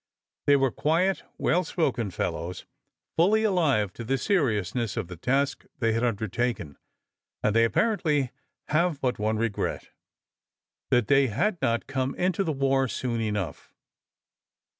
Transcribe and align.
They 0.47 0.55
were 0.55 0.71
quiet, 0.71 1.21
well 1.37 1.63
spoken 1.63 2.09
fellows, 2.09 2.65
fully 3.15 3.43
alive 3.43 3.93
to 3.93 4.03
the 4.03 4.17
seriousness 4.17 4.97
of 4.97 5.07
the 5.09 5.15
task 5.15 5.63
they 5.77 5.93
have 5.93 6.01
undertaken, 6.01 6.79
and 7.43 7.55
they 7.55 7.63
apparently 7.65 8.31
have 8.69 8.99
but 8.99 9.19
one 9.19 9.37
regret 9.37 9.91
that 10.89 11.05
they 11.07 11.27
had 11.27 11.61
not 11.61 11.85
come 11.85 12.15
into 12.15 12.43
the 12.43 12.51
war 12.51 12.87
soon 12.87 13.21
enough. 13.21 13.75